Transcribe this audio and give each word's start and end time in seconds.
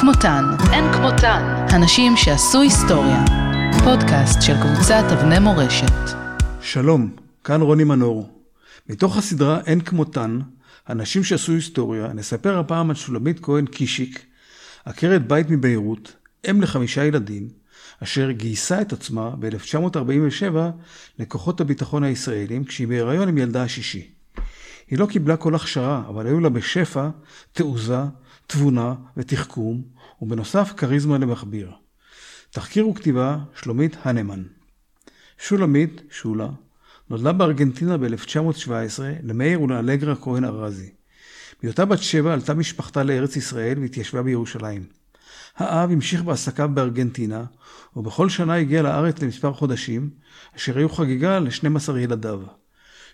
כמותן, 0.00 0.44
אין 0.72 0.92
כמותן, 0.92 1.66
הנשים 1.68 2.16
שעשו 2.16 2.60
היסטוריה. 2.60 3.24
פודקאסט 3.84 4.42
של 4.42 4.52
קבוצת 4.62 5.04
אבני 5.12 5.38
מורשת. 5.38 5.92
שלום, 6.60 7.10
כאן 7.44 7.60
רוני 7.60 7.84
מנור. 7.84 8.30
מתוך 8.88 9.16
הסדרה 9.16 9.60
אין 9.66 9.80
כמותן, 9.80 10.38
הנשים 10.86 11.24
שעשו 11.24 11.52
היסטוריה, 11.52 12.12
נספר 12.12 12.58
הפעם 12.58 12.90
על 12.90 12.96
שולמית 12.96 13.40
כהן 13.42 13.66
קישיק, 13.66 14.26
עקרת 14.84 15.28
בית 15.28 15.50
מביירות, 15.50 16.16
אם 16.50 16.60
לחמישה 16.60 17.04
ילדים, 17.04 17.48
אשר 18.02 18.30
גייסה 18.30 18.80
את 18.80 18.92
עצמה 18.92 19.30
ב-1947 19.38 20.56
לכוחות 21.18 21.60
הביטחון 21.60 22.04
הישראלים 22.04 22.64
כשהיא 22.64 22.88
בהיריון 22.88 23.28
עם 23.28 23.38
ילדה 23.38 23.62
השישי. 23.62 24.08
היא 24.90 24.98
לא 24.98 25.06
קיבלה 25.06 25.36
כל 25.36 25.54
הכשרה, 25.54 26.02
אבל 26.08 26.26
היו 26.26 26.40
לה 26.40 26.48
בשפע 26.48 27.08
תעוזה, 27.52 28.00
תבונה 28.50 28.94
ותחכום, 29.16 29.82
ובנוסף 30.22 30.72
כריזמה 30.76 31.18
למכביר. 31.18 31.70
תחקיר 32.50 32.88
וכתיבה 32.88 33.38
שלומית 33.54 33.96
הנמן. 34.02 34.42
שולמית, 35.38 36.02
שולה, 36.10 36.48
נולדה 37.10 37.32
בארגנטינה 37.32 37.98
ב-1917 37.98 38.70
למאיר 39.22 39.62
ולאלגרה 39.62 40.16
כהן 40.16 40.44
ארזי. 40.44 40.90
בהיותה 41.62 41.84
בת 41.84 41.98
שבע 41.98 42.32
עלתה 42.32 42.54
משפחתה 42.54 43.02
לארץ 43.02 43.36
ישראל 43.36 43.78
והתיישבה 43.78 44.22
בירושלים. 44.22 44.86
האב 45.56 45.90
המשיך 45.90 46.22
בעסקיו 46.22 46.70
בארגנטינה, 46.74 47.44
ובכל 47.96 48.28
שנה 48.28 48.54
הגיע 48.54 48.82
לארץ 48.82 49.22
למספר 49.22 49.52
חודשים, 49.52 50.10
אשר 50.56 50.78
היו 50.78 50.88
חגיגה 50.88 51.38
ל-12 51.38 51.98
ילדיו. 51.98 52.40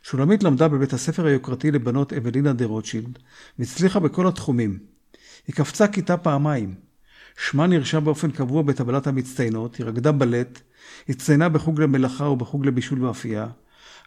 שולמית 0.02 0.42
למדה 0.42 0.68
בבית 0.68 0.92
הספר 0.92 1.26
היוקרתי 1.26 1.70
לבנות 1.70 2.12
אבלינה 2.12 2.52
דה 2.52 2.64
רוטשילד, 2.64 3.18
והצליחה 3.58 4.00
בכל 4.00 4.26
התחומים. 4.26 4.93
היא 5.46 5.54
קפצה 5.54 5.88
כיתה 5.88 6.16
פעמיים. 6.16 6.74
שמה 7.36 7.66
נרשם 7.66 8.04
באופן 8.04 8.30
קבוע 8.30 8.62
בטבלת 8.62 9.06
המצטיינות, 9.06 9.76
היא 9.76 9.86
רקדה 9.86 10.12
בלט, 10.12 10.60
הצטיינה 11.08 11.48
בחוג 11.48 11.80
למלאכה 11.80 12.24
ובחוג 12.24 12.66
לבישול 12.66 13.04
ואפייה, 13.04 13.46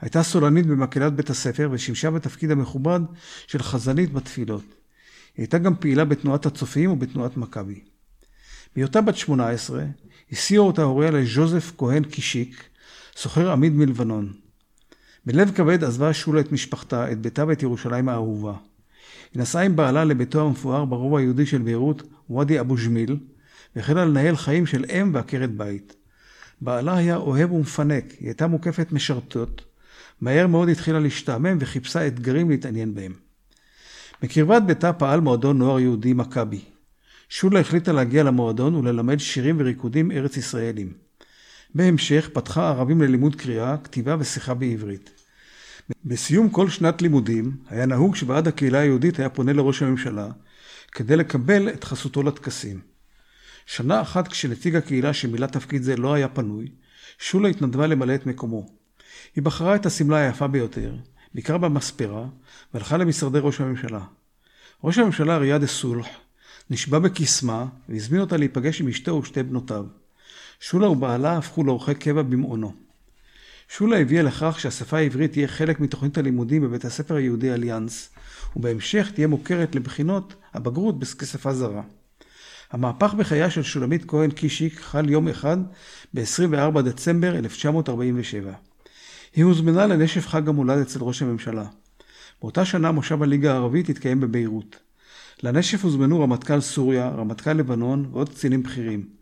הייתה 0.01 0.23
סולנית 0.23 0.65
במקהלת 0.65 1.13
בית 1.13 1.29
הספר 1.29 1.69
ושימשה 1.71 2.11
בתפקיד 2.11 2.51
המכובד 2.51 2.99
של 3.47 3.63
חזנית 3.63 4.13
בתפילות. 4.13 4.63
היא 4.63 5.43
הייתה 5.43 5.57
גם 5.57 5.75
פעילה 5.75 6.05
בתנועת 6.05 6.45
הצופים 6.45 6.91
ובתנועת 6.91 7.37
מכבי. 7.37 7.79
בהיותה 8.75 9.01
בת 9.01 9.15
18, 9.15 9.83
הסיעו 10.31 10.67
אותה 10.67 10.83
הוריה 10.83 11.11
לז'וזף 11.11 11.71
כהן 11.77 12.03
קישיק, 12.03 12.63
סוחר 13.15 13.51
עמיד 13.51 13.73
מלבנון. 13.73 14.33
בלב 15.25 15.51
כבד 15.55 15.83
עזבה 15.83 16.13
שולה 16.13 16.41
את 16.41 16.51
משפחתה, 16.51 17.11
את 17.11 17.21
ביתה 17.21 17.45
ואת 17.47 17.63
ירושלים 17.63 18.09
האהובה. 18.09 18.53
היא 19.33 19.41
נסעה 19.41 19.63
עם 19.63 19.75
בעלה 19.75 20.03
לביתו 20.03 20.47
המפואר 20.47 20.85
ברובע 20.85 21.19
היהודי 21.19 21.45
של 21.45 21.61
ביירות, 21.61 22.03
ואדי 22.29 22.59
אבו 22.59 22.75
ג'מיל, 22.85 23.17
והחלה 23.75 24.05
לנהל 24.05 24.35
חיים 24.35 24.65
של 24.65 24.85
אם 24.85 25.11
ועקרת 25.13 25.51
בית. 25.51 25.95
בעלה 26.61 26.97
היה 26.97 27.15
אוהב 27.15 27.51
ומפנק, 27.51 28.05
היא 28.19 28.27
הייתה 28.27 28.47
מוקפת 28.47 28.91
משרתות, 28.91 29.61
מהר 30.21 30.47
מאוד 30.47 30.69
התחילה 30.69 30.99
להשתעמם 30.99 31.57
וחיפשה 31.59 32.07
אתגרים 32.07 32.49
להתעניין 32.49 32.95
בהם. 32.95 33.13
בקרבת 34.21 34.63
ביתה 34.63 34.93
פעל 34.93 35.19
מועדון 35.19 35.57
נוער 35.57 35.79
יהודי 35.79 36.13
מכבי. 36.13 36.61
שולה 37.29 37.59
החליטה 37.59 37.91
להגיע 37.91 38.23
למועדון 38.23 38.75
וללמד 38.75 39.17
שירים 39.17 39.55
וריקודים 39.59 40.11
ארץ 40.11 40.37
ישראלים. 40.37 40.93
בהמשך 41.75 42.29
פתחה 42.33 42.69
ערבים 42.69 43.01
ללימוד 43.01 43.35
קריאה, 43.35 43.77
כתיבה 43.77 44.15
ושיחה 44.19 44.53
בעברית. 44.53 45.16
בסיום 46.05 46.49
כל 46.49 46.69
שנת 46.69 47.01
לימודים 47.01 47.57
היה 47.69 47.85
נהוג 47.85 48.15
שוועד 48.15 48.47
הקהילה 48.47 48.79
היהודית 48.79 49.19
היה 49.19 49.29
פונה 49.29 49.53
לראש 49.53 49.81
הממשלה 49.81 50.27
כדי 50.91 51.15
לקבל 51.15 51.69
את 51.69 51.83
חסותו 51.83 52.23
לטקסים. 52.23 52.79
שנה 53.65 54.01
אחת 54.01 54.27
כשנציג 54.27 54.75
הקהילה 54.75 55.13
שמילא 55.13 55.45
תפקיד 55.45 55.83
זה 55.83 55.95
לא 55.97 56.13
היה 56.13 56.27
פנוי, 56.27 56.71
שולה 57.19 57.49
התנדבה 57.49 57.87
למלא 57.87 58.15
את 58.15 58.25
מקומו. 58.25 58.65
היא 59.35 59.43
בחרה 59.43 59.75
את 59.75 59.85
השמלה 59.85 60.17
היפה 60.17 60.47
ביותר, 60.47 60.95
ביקרה 61.33 61.57
במספרה, 61.57 62.25
והלכה 62.73 62.97
למשרדי 62.97 63.39
ראש 63.41 63.61
הממשלה. 63.61 64.01
ראש 64.83 64.97
הממשלה 64.97 65.37
ריאד 65.37 65.63
א-סולח 65.63 66.07
נשבע 66.69 66.99
בקסמה 66.99 67.65
והזמין 67.89 68.21
אותה 68.21 68.37
להיפגש 68.37 68.81
עם 68.81 68.87
אשתו 68.87 69.11
ושתי 69.11 69.43
בנותיו. 69.43 69.85
שולה 70.59 70.89
ובעלה 70.89 71.37
הפכו 71.37 71.63
לאורחי 71.63 71.95
קבע 71.95 72.21
במעונו. 72.21 72.86
שולה 73.69 73.97
הביאה 73.99 74.23
לכך 74.23 74.59
שהשפה 74.59 74.97
העברית 74.97 75.31
תהיה 75.31 75.47
חלק 75.47 75.79
מתוכנית 75.79 76.17
הלימודים 76.17 76.61
בבית 76.61 76.85
הספר 76.85 77.15
היהודי 77.15 77.53
אליאנס, 77.53 78.09
ובהמשך 78.55 79.11
תהיה 79.13 79.27
מוכרת 79.27 79.75
לבחינות 79.75 80.35
הבגרות 80.53 80.95
כשפה 81.19 81.53
זרה. 81.53 81.81
המהפך 82.71 83.13
בחייה 83.13 83.49
של 83.49 83.63
שולמית 83.63 84.05
כהן 84.07 84.31
קישיק 84.31 84.79
חל 84.79 85.09
יום 85.09 85.27
אחד 85.27 85.57
ב-24 86.13 86.81
דצמבר 86.81 87.35
1947. 87.35 88.51
היא 89.35 89.43
הוזמנה 89.43 89.87
לנשף 89.87 90.27
חג 90.27 90.49
המולד 90.49 90.77
אצל 90.77 90.99
ראש 91.01 91.21
הממשלה. 91.21 91.65
באותה 92.41 92.65
שנה 92.65 92.91
מושב 92.91 93.23
הליגה 93.23 93.53
הערבית 93.53 93.89
התקיים 93.89 94.19
בביירות. 94.19 94.75
לנשף 95.43 95.83
הוזמנו 95.83 96.19
רמטכ"ל 96.19 96.61
סוריה, 96.61 97.09
רמטכ"ל 97.09 97.53
לבנון 97.53 98.09
ועוד 98.11 98.29
קצינים 98.29 98.63
בכירים. 98.63 99.16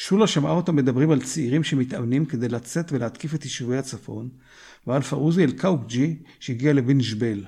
שולה 0.00 0.26
שמעה 0.26 0.52
אותם 0.52 0.76
מדברים 0.76 1.10
על 1.10 1.22
צעירים 1.22 1.64
שמתאמנים 1.64 2.24
כדי 2.26 2.48
לצאת 2.48 2.92
ולהתקיף 2.92 3.34
את 3.34 3.44
יישובי 3.44 3.76
הצפון, 3.76 4.28
ועל 4.86 5.02
פאוזי 5.02 5.44
אל-קאוקג'י 5.44 6.16
שהגיע 6.40 6.72
לבינת 6.72 6.98
ג'בל. 6.98 7.44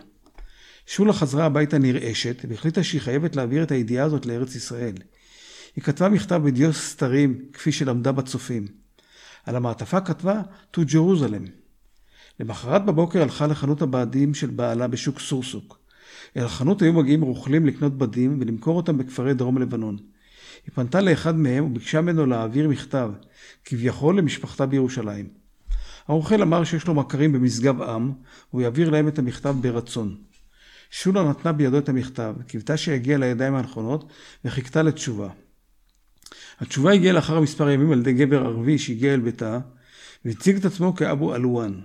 שולה 0.87 1.12
חזרה 1.12 1.44
הביתה 1.47 1.78
נרעשת, 1.78 2.44
והחליטה 2.49 2.83
שהיא 2.83 3.00
חייבת 3.00 3.37
להעביר 3.37 3.62
את 3.62 3.71
הידיעה 3.71 4.06
הזאת 4.06 4.27
לארץ 4.27 4.55
ישראל. 4.55 4.94
היא 5.77 5.84
כתבה 5.84 6.09
מכתב 6.09 6.41
בדיו 6.44 6.72
סתרים, 6.72 7.44
כפי 7.53 7.72
שלמדה 7.72 8.12
בצופים. 8.12 8.66
על 9.44 9.56
המעטפה 9.56 10.00
כתבה 10.00 10.43
To 10.77 10.81
Jerusalem. 10.81 11.50
למחרת 12.41 12.84
בבוקר 12.84 13.22
הלכה 13.22 13.47
לחנות 13.47 13.83
הבדים 13.83 14.34
של 14.34 14.50
בעלה 14.50 14.87
בשוק 14.87 15.21
סורסוק. 15.21 15.78
אל 16.37 16.44
החנות 16.44 16.83
היו 16.83 16.93
מגיעים 16.93 17.22
רוכלים 17.22 17.66
לקנות 17.66 17.99
בדים 17.99 18.39
ולמכור 18.41 18.77
אותם 18.77 18.99
בכפרי 18.99 19.34
דרום 19.34 19.59
לבנון. 19.59 19.97
היא 20.66 20.72
פנתה 20.75 21.00
לאחד 21.00 21.37
מהם 21.37 21.65
וביקשה 21.65 22.00
ממנו 22.00 22.26
להעביר 22.26 22.69
מכתב, 22.69 23.10
כביכול 23.65 24.19
למשפחתה 24.19 24.66
בירושלים. 24.66 25.28
האוכל 26.09 26.43
אמר 26.43 26.65
שיש 26.65 26.87
לו 26.87 26.94
מכרים 26.94 27.32
במשגב 27.32 27.82
עם, 27.82 28.12
והוא 28.50 28.62
יעביר 28.62 28.91
להם 28.91 29.09
את 29.09 29.19
המכתב 29.19 29.54
ברצון. 29.60 30.16
שולה 30.91 31.22
נתנה 31.31 31.53
בידו 31.53 31.78
את 31.78 31.88
המכתב, 31.88 32.34
קיוותה 32.47 32.76
שיגיע 32.76 33.19
לידיים 33.19 33.54
הנכונות, 33.54 34.12
וחיכתה 34.44 34.82
לתשובה. 34.82 35.28
התשובה 36.60 36.92
הגיעה 36.92 37.15
לאחר 37.15 37.41
מספר 37.41 37.71
ימים 37.71 37.92
על 37.92 37.98
ידי 37.98 38.12
גבר 38.12 38.47
ערבי 38.47 38.78
שהגיע 38.78 39.15
אל 39.15 39.21
ביתה, 39.21 39.59
והציג 40.25 40.56
את 40.56 40.65
עצמו 40.65 40.94
כאבו 40.94 41.34
אלואן. 41.34 41.81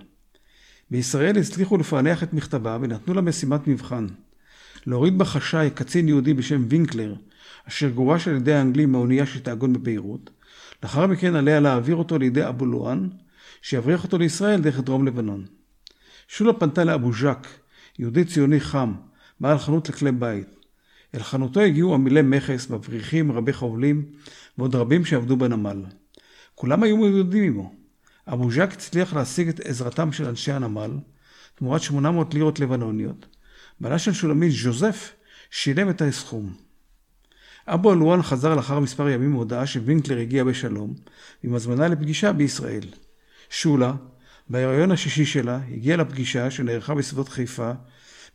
בישראל 0.90 1.38
הצליחו 1.38 1.76
לפענח 1.76 2.22
את 2.22 2.32
מכתבה 2.32 2.78
ונתנו 2.80 3.14
לה 3.14 3.20
משימת 3.20 3.68
מבחן. 3.68 4.06
להוריד 4.86 5.18
בחשאי 5.18 5.70
קצין 5.74 6.08
יהודי 6.08 6.34
בשם 6.34 6.64
וינקלר, 6.68 7.14
אשר 7.68 7.90
גורש 7.90 8.28
על 8.28 8.36
ידי 8.36 8.54
האנגלים 8.54 8.92
מהאונייה 8.92 9.26
שתעגון 9.26 9.72
בביירות. 9.72 10.30
לאחר 10.82 11.06
מכן 11.06 11.34
עליה 11.34 11.60
להעביר 11.60 11.96
אותו 11.96 12.18
לידי 12.18 12.48
אבו 12.48 12.66
לואן, 12.66 13.08
שיבריח 13.62 14.04
אותו 14.04 14.18
לישראל 14.18 14.60
דרך 14.60 14.80
דרום 14.80 15.06
לבנון. 15.06 15.44
שולה 16.28 16.52
פנתה 16.52 16.84
לאבו 16.84 17.12
ז'אק, 17.12 17.46
יהודי 17.98 18.24
ציוני 18.24 18.60
חם, 18.60 18.94
בעל 19.40 19.58
חנות 19.58 19.88
לכלי 19.88 20.12
בית. 20.12 20.46
אל 21.14 21.22
חנותו 21.22 21.60
הגיעו 21.60 21.94
עמילי 21.94 22.22
מכס, 22.22 22.70
מבריחים, 22.70 23.32
רבי 23.32 23.52
חובלים 23.52 24.04
ועוד 24.58 24.74
רבים 24.74 25.04
שעבדו 25.04 25.36
בנמל. 25.36 25.82
כולם 26.54 26.82
היו 26.82 26.96
מיהודים 26.96 27.44
עמו. 27.44 27.72
אבו 28.28 28.50
ז'אק 28.50 28.72
הצליח 28.72 29.14
להשיג 29.14 29.48
את 29.48 29.60
עזרתם 29.60 30.12
של 30.12 30.24
אנשי 30.28 30.52
הנמל, 30.52 30.90
תמורת 31.54 31.82
800 31.82 32.34
לירות 32.34 32.60
לבנוניות. 32.60 33.35
בעלה 33.80 33.98
של 33.98 34.12
שולמית, 34.12 34.52
ז'וזף, 34.52 35.12
שילם 35.50 35.90
את 35.90 36.02
הסכום. 36.02 36.54
אבו 37.68 37.92
אלואן 37.92 38.22
חזר 38.22 38.54
לאחר 38.54 38.80
מספר 38.80 39.08
ימים 39.08 39.30
עם 39.30 39.40
הודעה 39.40 39.66
שווינקלר 39.66 40.18
הגיע 40.18 40.44
בשלום, 40.44 40.94
עם 41.42 41.54
הזמנה 41.54 41.88
לפגישה 41.88 42.32
בישראל. 42.32 42.84
שולה, 43.50 43.92
בהיריון 44.48 44.92
השישי 44.92 45.24
שלה, 45.24 45.60
הגיעה 45.72 45.96
לפגישה 45.96 46.50
שנערכה 46.50 46.94
בסביבות 46.94 47.28
חיפה, 47.28 47.72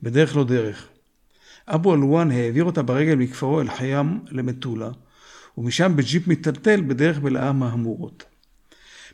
בדרך 0.04 0.36
לא 0.36 0.44
דרך. 0.44 0.88
אבו 1.68 1.96
אלואן 1.96 2.32
העביר 2.32 2.64
אותה 2.64 2.82
ברגל 2.82 3.16
מכפר 3.16 3.62
אל 3.62 3.70
ח'יאם 3.70 4.20
למטולה, 4.32 4.90
ומשם 5.58 5.96
בג'יפ 5.96 6.28
מיטלטל 6.28 6.82
בדרך 6.82 7.20
מלאה 7.20 7.52
מהמורות. 7.52 8.24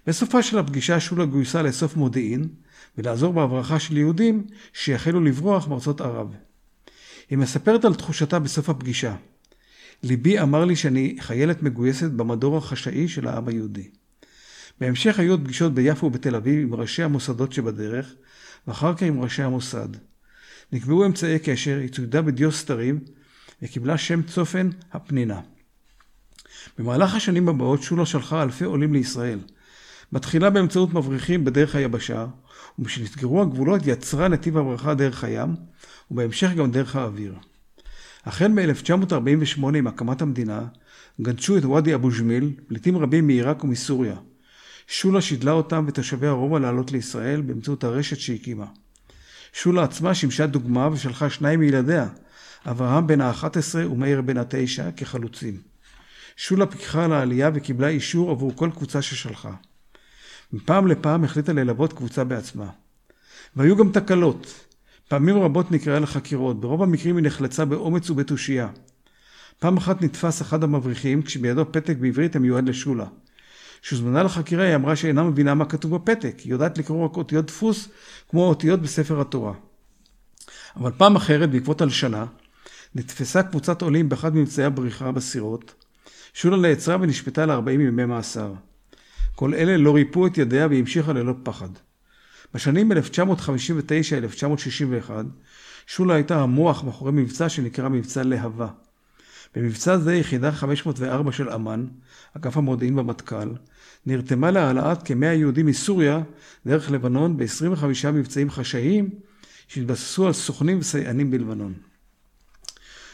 בסופה 0.07 0.43
של 0.43 0.57
הפגישה 0.59 0.99
שולה 0.99 1.25
גויסה 1.25 1.61
לאסוף 1.61 1.95
מודיעין 1.95 2.47
ולעזור 2.97 3.33
בהברחה 3.33 3.79
של 3.79 3.97
יהודים 3.97 4.47
שיחלו 4.73 5.19
לברוח 5.19 5.67
מארצות 5.67 6.01
ערב. 6.01 6.35
היא 7.29 7.37
מספרת 7.37 7.85
על 7.85 7.95
תחושתה 7.95 8.39
בסוף 8.39 8.69
הפגישה. 8.69 9.15
ליבי 10.03 10.39
אמר 10.39 10.65
לי 10.65 10.75
שאני 10.75 11.17
חיילת 11.19 11.63
מגויסת 11.63 12.11
במדור 12.11 12.57
החשאי 12.57 13.07
של 13.07 13.27
העם 13.27 13.47
היהודי. 13.47 13.89
בהמשך 14.79 15.19
היו 15.19 15.31
עוד 15.31 15.43
פגישות 15.43 15.73
ביפו 15.73 16.05
ובתל 16.05 16.35
אביב 16.35 16.59
עם 16.59 16.73
ראשי 16.73 17.03
המוסדות 17.03 17.53
שבדרך, 17.53 18.15
ואחר 18.67 18.95
כך 18.95 19.03
עם 19.03 19.21
ראשי 19.21 19.43
המוסד. 19.43 19.89
נקבעו 20.71 21.05
אמצעי 21.05 21.39
קשר, 21.39 21.77
היא 21.81 21.89
צוידה 21.89 22.21
בדיו 22.21 22.51
סתרים, 22.51 22.99
וקיבלה 23.61 23.97
שם 23.97 24.21
צופן 24.21 24.69
הפנינה. 24.91 25.41
במהלך 26.77 27.15
השנים 27.15 27.49
הבאות 27.49 27.83
שולה 27.83 28.05
שלחה 28.05 28.43
אלפי 28.43 28.63
עולים 28.63 28.93
לישראל. 28.93 29.39
בתחילה 30.11 30.49
באמצעות 30.49 30.93
מבריחים 30.93 31.45
בדרך 31.45 31.75
היבשה, 31.75 32.25
ומשנסגרו 32.79 33.41
הגבולות 33.41 33.81
יצרה 33.85 34.27
נתיב 34.27 34.57
הברכה 34.57 34.93
דרך 34.93 35.23
הים, 35.23 35.55
ובהמשך 36.11 36.49
גם 36.57 36.71
דרך 36.71 36.95
האוויר. 36.95 37.35
החל 38.25 38.47
מ-1948 38.47 39.63
עם 39.77 39.87
הקמת 39.87 40.21
המדינה, 40.21 40.65
גדשו 41.21 41.57
את 41.57 41.65
ואדי 41.65 41.95
אבו 41.95 42.09
ג'מיל 42.19 42.51
פליטים 42.67 42.97
רבים 42.97 43.27
מעיראק 43.27 43.63
ומסוריה. 43.63 44.15
שולה 44.87 45.21
שידלה 45.21 45.51
אותם 45.51 45.85
ותושבי 45.87 46.27
הרובע 46.27 46.59
לעלות 46.59 46.91
לישראל 46.91 47.41
באמצעות 47.41 47.83
הרשת 47.83 48.17
שהקימה. 48.17 48.65
שולה 49.53 49.83
עצמה 49.83 50.15
שימשה 50.15 50.47
דוגמה 50.47 50.89
ושלחה 50.91 51.29
שניים 51.29 51.59
מילדיה, 51.59 52.07
אברהם 52.65 53.07
בן 53.07 53.21
ה-11 53.21 53.87
ומאיר 53.91 54.21
בן 54.21 54.37
ה-9 54.37 54.91
כחלוצים. 54.97 55.61
שולה 56.37 56.65
פיקחה 56.65 57.05
על 57.05 57.13
העלייה 57.13 57.51
וקיבלה 57.53 57.87
אישור 57.87 58.31
עבור 58.31 58.55
כל 58.55 58.69
קבוצה 58.75 59.01
ששלחה. 59.01 59.53
מפעם 60.53 60.87
לפעם 60.87 61.23
החליטה 61.23 61.53
ללוות 61.53 61.93
קבוצה 61.93 62.23
בעצמה. 62.23 62.69
והיו 63.55 63.77
גם 63.77 63.91
תקלות. 63.91 64.65
פעמים 65.07 65.37
רבות 65.37 65.71
נקראה 65.71 65.99
לחקירות, 65.99 66.61
ברוב 66.61 66.83
המקרים 66.83 67.17
היא 67.17 67.25
נחלצה 67.25 67.65
באומץ 67.65 68.09
ובתושייה. 68.09 68.67
פעם 69.59 69.77
אחת 69.77 70.01
נתפס 70.01 70.41
אחד 70.41 70.63
המבריחים 70.63 71.21
כשבידו 71.21 71.71
פתק 71.71 71.97
בעברית 71.97 72.35
המיועד 72.35 72.69
לשולה. 72.69 73.05
כשהוזמנה 73.81 74.23
לחקירה 74.23 74.65
היא 74.65 74.75
אמרה 74.75 74.95
שאינה 74.95 75.23
מבינה 75.23 75.53
מה 75.53 75.65
כתוב 75.65 75.95
בפתק, 75.95 76.39
היא 76.39 76.51
יודעת 76.51 76.77
לקרוא 76.77 77.05
רק 77.05 77.17
אותיות 77.17 77.45
דפוס 77.45 77.89
כמו 78.29 78.49
אותיות 78.49 78.81
בספר 78.81 79.21
התורה. 79.21 79.53
אבל 80.75 80.91
פעם 80.97 81.15
אחרת, 81.15 81.51
בעקבות 81.51 81.81
הלשנה, 81.81 82.25
נתפסה 82.95 83.43
קבוצת 83.43 83.81
עולים 83.81 84.09
באחד 84.09 84.35
ממבצעי 84.35 84.65
הבריחה 84.65 85.11
בסירות. 85.11 85.73
שולה 86.33 86.57
נעצרה 86.57 86.97
ונשפטה 87.01 87.45
ל-40 87.45 87.69
ימי 87.69 88.05
מאסר. 88.05 88.53
כל 89.39 89.53
אלה 89.53 89.77
לא 89.77 89.95
ריפו 89.95 90.27
את 90.27 90.37
ידיה 90.37 90.67
והמשיכה 90.67 91.13
ללא 91.13 91.33
פחד. 91.43 91.69
בשנים 92.53 92.91
1959-1961, 92.91 92.95
שולה 95.87 96.13
הייתה 96.13 96.41
המוח 96.41 96.83
מאחורי 96.83 97.11
מבצע 97.11 97.49
שנקרא 97.49 97.89
מבצע 97.89 98.23
להבה. 98.23 98.67
במבצע 99.55 99.97
זה 99.97 100.15
יחידה 100.15 100.51
504 100.51 101.31
של 101.31 101.49
אמ"ן, 101.49 101.85
אגף 102.37 102.57
המודיעין 102.57 102.95
במטכ"ל, 102.95 103.49
נרתמה 104.05 104.51
להעלאת 104.51 105.03
כמאה 105.03 105.33
יהודים 105.33 105.65
מסוריה 105.65 106.21
דרך 106.65 106.91
לבנון 106.91 107.37
ב-25 107.37 108.11
מבצעים 108.13 108.49
חשאיים 108.49 109.09
שהתבססו 109.67 110.27
על 110.27 110.33
סוכנים 110.33 110.79
וסייענים 110.79 111.31
בלבנון. 111.31 111.73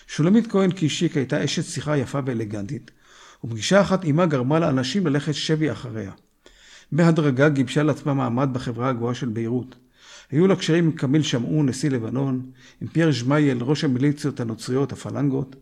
שולמית 0.08 0.52
כהן 0.52 0.72
קישיק 0.72 1.18
הייתה 1.18 1.44
אשת 1.44 1.64
שיחה 1.64 1.98
יפה 1.98 2.20
ואלגנטית, 2.26 2.92
ופגישה 3.44 3.82
אחת 3.82 4.04
עימה 4.04 4.26
גרמה 4.26 4.60
לאנשים 4.60 5.08
ללכת 5.08 5.34
שבי 5.34 5.72
אחריה. 5.72 6.12
בהדרגה 6.92 7.50
גיבשה 7.50 7.84
לעצמה 7.84 8.14
מעמד 8.14 8.50
בחברה 8.54 8.90
הגבוהה 8.90 9.14
של 9.14 9.30
ביירות. 9.30 9.76
היו 10.32 10.48
לה 10.48 10.56
קשרים 10.56 10.86
עם 10.86 10.92
כמיל 10.92 11.24
שמעון, 11.24 11.70
נשיא 11.70 11.90
לבנון, 11.90 12.52
עם 12.82 12.88
פייר 12.88 13.12
ז'מייל, 13.12 13.58
ראש 13.62 13.84
המיליציות 13.84 14.40
הנוצריות, 14.40 14.92
הפלנגות, 14.92 15.56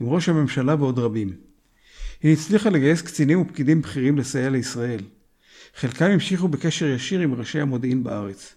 עם 0.00 0.08
ראש 0.08 0.28
הממשלה 0.28 0.74
ועוד 0.74 0.98
רבים. 0.98 1.32
היא 2.22 2.32
הצליחה 2.32 2.70
לגייס 2.70 3.02
קצינים 3.02 3.40
ופקידים 3.40 3.82
בכירים 3.82 4.18
לסייע 4.18 4.50
לישראל. 4.50 5.00
חלקם 5.76 6.10
המשיכו 6.10 6.48
בקשר 6.48 6.86
ישיר 6.86 7.20
עם 7.20 7.34
ראשי 7.34 7.60
המודיעין 7.60 8.04
בארץ. 8.04 8.54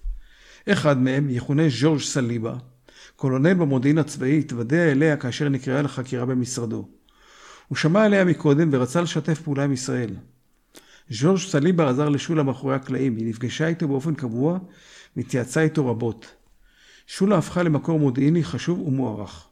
אחד 0.70 1.02
מהם, 1.02 1.30
יכונה 1.30 1.64
ז'ורג' 1.70 2.00
סליבה, 2.00 2.56
קולונל 3.16 3.54
במודיעין 3.54 3.98
הצבאי, 3.98 4.40
התוודע 4.40 4.92
אליה 4.92 5.18
כאשר 5.18 5.50
נקראה 5.50 5.82
לחקירה 5.82 6.26
במשרדו. 6.26 6.88
הוא 7.68 7.76
שמע 7.76 8.04
עליה 8.04 8.26
מקודם 8.26 8.70
ורצה 8.72 9.02
לשתף 9.02 9.42
פעולה 9.42 9.64
עם 9.64 9.74
ישראל. 9.74 10.10
ז'ורג' 11.10 11.40
סליבה 11.40 11.90
עזר 11.90 12.10
לשולה 12.10 12.44
מאחורי 12.44 12.76
הקלעים, 12.76 13.16
היא 13.16 13.28
נפגשה 13.28 13.68
איתו 13.68 13.88
באופן 13.88 14.16
קבוע 14.16 14.60
והתייעצה 15.16 15.62
איתו 15.62 15.88
רבות. 15.88 16.36
שולה 17.08 17.38
הפכה 17.38 17.64
למקור 17.64 18.00
מודיעיני 18.00 18.44
חשוב 18.44 18.80
ומוערך. 18.80 19.48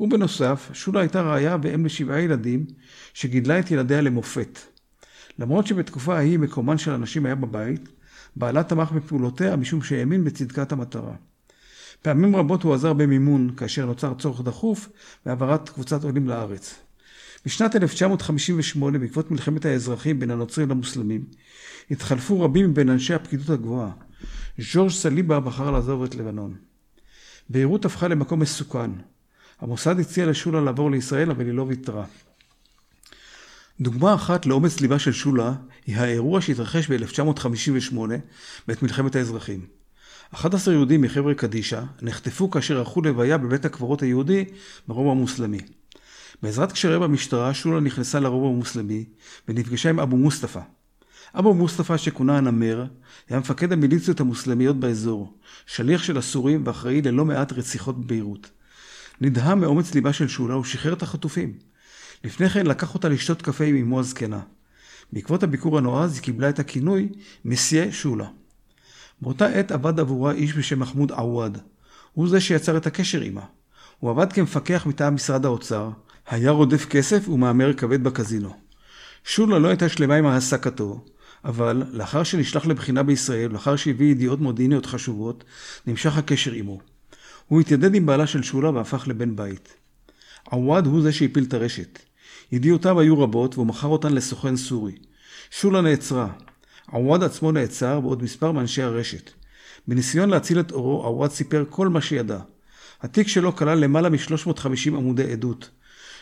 ובנוסף, 0.00 0.70
שולה 0.72 1.00
הייתה 1.00 1.22
רעיה 1.22 1.56
ואם 1.62 1.86
לשבעה 1.86 2.20
ילדים, 2.20 2.66
שגידלה 3.14 3.58
את 3.58 3.70
ילדיה 3.70 4.00
למופת. 4.00 4.58
למרות 5.38 5.66
שבתקופה 5.66 6.16
ההיא 6.16 6.38
מקומן 6.38 6.78
של 6.78 6.92
הנשים 6.92 7.26
היה 7.26 7.34
בבית, 7.34 7.88
בעלה 8.36 8.62
תמך 8.62 8.92
בפעולותיה 8.92 9.56
משום 9.56 9.82
שהאמין 9.82 10.24
בצדקת 10.24 10.72
המטרה. 10.72 11.14
פעמים 12.02 12.36
רבות 12.36 12.62
הוא 12.62 12.74
עזר 12.74 12.92
במימון 12.92 13.50
כאשר 13.56 13.86
נוצר 13.86 14.14
צורך 14.14 14.40
דחוף 14.40 14.88
בהעברת 15.26 15.68
קבוצת 15.68 16.04
עולים 16.04 16.28
לארץ. 16.28 16.74
בשנת 17.46 17.76
1958, 17.76 18.98
בעקבות 18.98 19.30
מלחמת 19.30 19.64
האזרחים 19.64 20.20
בין 20.20 20.30
הנוצרים 20.30 20.68
למוסלמים, 20.68 21.24
התחלפו 21.90 22.40
רבים 22.40 22.70
מבין 22.70 22.90
אנשי 22.90 23.14
הפקידות 23.14 23.50
הגבוהה. 23.50 23.90
ז'ורג' 24.58 24.90
סליבה 24.90 25.40
בחר 25.40 25.70
לעזוב 25.70 26.02
את 26.02 26.14
לבנון. 26.14 26.54
ביירות 27.48 27.84
הפכה 27.84 28.08
למקום 28.08 28.40
מסוכן. 28.40 28.90
המוסד 29.60 30.00
הציע 30.00 30.26
לשולה 30.26 30.60
לעבור 30.60 30.90
לישראל, 30.90 31.30
אבל 31.30 31.44
היא 31.44 31.54
לא 31.54 31.62
ויתרה. 31.62 32.04
דוגמה 33.80 34.14
אחת 34.14 34.46
לאומץ 34.46 34.80
ליבה 34.80 34.98
של 34.98 35.12
שולה 35.12 35.54
היא 35.86 35.96
האירוע 35.96 36.40
שהתרחש 36.40 36.90
ב-1958 36.90 37.96
בעת 38.68 38.82
מלחמת 38.82 39.16
האזרחים. 39.16 39.66
11 40.34 40.74
יהודים 40.74 41.00
מחבר'ה 41.02 41.34
קדישא 41.34 41.82
נחטפו 42.02 42.50
כאשר 42.50 42.78
ערכו 42.78 43.02
לוויה 43.02 43.38
בבית 43.38 43.64
הקברות 43.64 44.02
היהודי 44.02 44.44
ברוב 44.88 45.10
המוסלמי. 45.10 45.58
בעזרת 46.42 46.72
קשרי 46.72 46.98
במשטרה, 46.98 47.54
שולה 47.54 47.80
נכנסה 47.80 48.20
לרוב 48.20 48.52
המוסלמי 48.52 49.04
ונפגשה 49.48 49.90
עם 49.90 50.00
אבו 50.00 50.16
מוסטפא. 50.16 50.60
אבו 51.38 51.54
מוסטפא, 51.54 51.96
שכונה 51.96 52.38
הנמר, 52.38 52.84
היה 53.28 53.38
מפקד 53.38 53.72
המיליציות 53.72 54.20
המוסלמיות 54.20 54.80
באזור, 54.80 55.38
שליח 55.66 56.02
של 56.02 56.18
הסורים 56.18 56.62
ואחראי 56.66 57.02
ללא 57.02 57.24
מעט 57.24 57.52
רציחות 57.52 58.00
בביירות. 58.00 58.50
נדהם 59.20 59.60
מאומץ 59.60 59.94
ליבה 59.94 60.12
של 60.12 60.28
שולה 60.28 60.56
ושחרר 60.56 60.92
את 60.92 61.02
החטופים. 61.02 61.58
לפני 62.24 62.48
כן 62.48 62.66
לקח 62.66 62.94
אותה 62.94 63.08
לשתות 63.08 63.42
קפה 63.42 63.64
עם 63.64 63.76
אמו 63.76 64.00
הזקנה. 64.00 64.40
בעקבות 65.12 65.42
הביקור 65.42 65.78
הנועז 65.78 66.14
היא 66.14 66.22
קיבלה 66.22 66.48
את 66.48 66.58
הכינוי 66.58 67.08
מסיה 67.44 67.92
שולה. 67.92 68.26
באותה 69.20 69.46
עת 69.46 69.72
עבד 69.72 70.00
עבורה 70.00 70.32
איש 70.32 70.54
בשם 70.54 70.80
מחמוד 70.80 71.10
עוואד. 71.10 71.58
הוא 72.12 72.28
זה 72.28 72.40
שיצר 72.40 72.76
את 72.76 72.86
הקשר 72.86 73.20
עימה. 73.20 73.44
הוא 73.98 74.10
עבד 74.10 74.32
כמפקח 74.32 74.86
מטעם 74.86 75.14
משרד 75.14 75.44
האוצר, 75.44 75.90
היה 76.28 76.50
רודף 76.50 76.84
כסף 76.84 77.28
ומהמר 77.28 77.72
כבד 77.72 78.04
בקזינו. 78.04 78.56
שולה 79.24 79.58
לא 79.58 79.68
הייתה 79.68 79.88
שלמה 79.88 80.14
עם 80.14 80.26
העסקתו, 80.26 81.04
אבל 81.44 81.82
לאחר 81.92 82.22
שנשלח 82.22 82.66
לבחינה 82.66 83.02
בישראל, 83.02 83.52
לאחר 83.52 83.76
שהביא 83.76 84.10
ידיעות 84.10 84.40
מודיעיניות 84.40 84.86
חשובות, 84.86 85.44
נמשך 85.86 86.16
הקשר 86.16 86.52
עמו. 86.52 86.80
הוא 87.48 87.60
התיידד 87.60 87.94
עם 87.94 88.06
בעלה 88.06 88.26
של 88.26 88.42
שולה 88.42 88.70
והפך 88.70 89.08
לבן 89.08 89.36
בית. 89.36 89.74
עוואד 90.50 90.86
הוא 90.86 91.02
זה 91.02 91.12
שהפיל 91.12 91.44
את 91.44 91.54
הרשת. 91.54 91.98
ידיעותיו 92.52 93.00
היו 93.00 93.22
רבות 93.22 93.54
והוא 93.54 93.66
מכר 93.66 93.88
אותן 93.88 94.12
לסוכן 94.12 94.56
סורי. 94.56 94.92
שולה 95.50 95.80
נעצרה. 95.80 96.28
עוואד 96.90 97.22
עצמו 97.22 97.52
נעצר 97.52 98.00
ועוד 98.02 98.22
מספר 98.22 98.52
מאנשי 98.52 98.82
הרשת. 98.82 99.30
בניסיון 99.88 100.30
להציל 100.30 100.60
את 100.60 100.72
אורו, 100.72 101.02
עוואד 101.02 101.30
סיפר 101.30 101.64
כל 101.70 101.88
מה 101.88 102.00
שידע. 102.00 102.38
התיק 103.00 103.28
שלו 103.28 103.56
כלל 103.56 103.78
למעלה 103.78 104.08
מ-350 104.08 104.88
עמודי 104.88 105.32
עדות. 105.32 105.70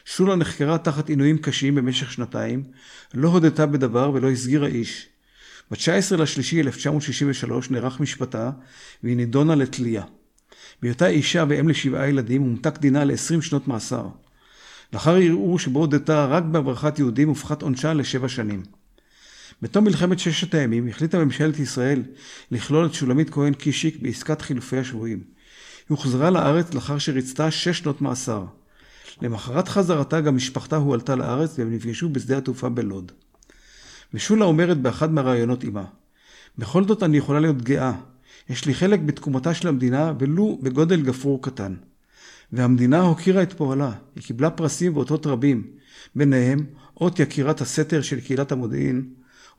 שולה 0.04 0.36
נחקרה 0.36 0.78
תחת 0.78 1.08
עינויים 1.08 1.38
קשים 1.38 1.74
במשך 1.74 2.12
שנתיים, 2.12 2.64
לא 3.14 3.28
הודתה 3.28 3.66
בדבר 3.66 4.10
ולא 4.14 4.30
הסגירה 4.30 4.66
איש. 4.66 5.08
ב-19 5.70 6.16
לשלישי 6.16 6.60
1963 6.60 7.70
נערך 7.70 8.00
משפטה 8.00 8.50
והיא 9.02 9.16
נידונה 9.16 9.54
לתלייה. 9.54 10.04
בהיותה 10.82 11.06
אישה 11.06 11.44
ואם 11.48 11.68
לשבעה 11.68 12.08
ילדים 12.08 12.42
הומתק 12.42 12.78
דינה 12.78 13.04
ל-20 13.04 13.42
שנות 13.42 13.68
מאסר. 13.68 14.08
לאחר 14.92 15.16
ערעור 15.16 15.58
שבו 15.58 15.78
הודתה 15.78 16.26
רק 16.26 16.42
בהברחת 16.42 16.98
יהודים 16.98 17.28
הופחת 17.28 17.62
עונשה 17.62 17.94
לשבע 17.94 18.28
שנים. 18.28 18.62
בתום 19.62 19.84
מלחמת 19.84 20.18
ששת 20.18 20.54
הימים 20.54 20.88
החליטה 20.88 21.24
ממשלת 21.24 21.58
ישראל 21.58 22.02
לכלול 22.50 22.86
את 22.86 22.94
שולמית 22.94 23.30
כהן 23.30 23.54
קישיק 23.54 23.96
בעסקת 24.02 24.42
חילופי 24.42 24.78
השבויים. 24.78 25.18
היא 25.18 25.96
הוחזרה 25.96 26.30
לארץ 26.30 26.74
לאחר 26.74 26.98
שריצתה 26.98 27.50
שש 27.50 27.78
שנות 27.78 28.00
מאסר. 28.00 28.44
למחרת 29.22 29.68
חזרתה 29.68 30.20
גם 30.20 30.36
משפחתה 30.36 30.76
הועלתה 30.76 31.16
לארץ 31.16 31.58
והם 31.58 31.72
נפגשו 31.72 32.08
בשדה 32.08 32.38
התעופה 32.38 32.68
בלוד. 32.68 33.12
ושולה 34.14 34.44
אומרת 34.44 34.78
באחד 34.78 35.12
מהראיונות 35.12 35.62
עימה, 35.62 35.84
בכל 36.58 36.84
זאת 36.84 37.02
אני 37.02 37.16
יכולה 37.16 37.40
להיות 37.40 37.62
גאה. 37.62 37.92
יש 38.48 38.66
לי 38.66 38.74
חלק 38.74 39.00
בתקומתה 39.00 39.54
של 39.54 39.68
המדינה 39.68 40.12
ולו 40.18 40.58
בגודל 40.62 41.02
גפרור 41.02 41.42
קטן. 41.42 41.74
והמדינה 42.52 43.00
הוקירה 43.00 43.42
את 43.42 43.52
פועלה, 43.52 43.92
היא 44.16 44.22
קיבלה 44.22 44.50
פרסים 44.50 44.96
ואותות 44.96 45.26
רבים, 45.26 45.66
ביניהם 46.14 46.66
אות 47.00 47.18
יקירת 47.18 47.60
הסתר 47.60 48.02
של 48.02 48.20
קהילת 48.20 48.52
המודיעין, 48.52 49.08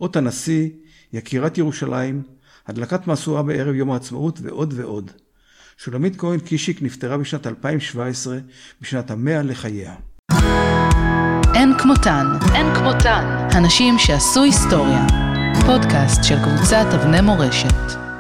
אות 0.02 0.16
הנשיא, 0.16 0.70
יקירת 1.14 1.58
ירושלים, 1.58 2.22
הדלקת 2.68 3.08
משואה 3.08 3.44
בערב 3.44 3.76
יום 3.76 3.92
העצמאות 3.92 4.40
ועוד 4.42 4.74
ועוד. 4.78 5.12
שולמית 5.78 6.16
כהן 6.20 6.40
קישיק 6.40 6.82
נפטרה 6.82 7.18
בשנת 7.18 7.48
2017, 7.48 8.38
בשנת 8.82 9.12
המאה 9.12 9.42
לחייה. 9.42 9.94
אין 11.56 11.78
כמותן, 11.78 12.26
אין 12.56 12.76
כמותן, 12.76 13.48
הנשים 13.52 14.00
שעשו 14.00 14.44
היסטוריה. 14.44 15.08
פודקאסט 15.66 16.24
של 16.24 16.36
קבוצת 16.44 16.86
אבני 16.96 17.22
מורשת. 17.22 18.11